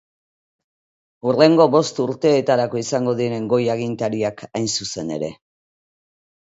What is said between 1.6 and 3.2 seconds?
bost urteetarako izango